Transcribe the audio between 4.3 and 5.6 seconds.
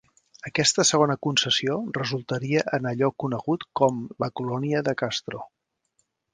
Colònia de Castro.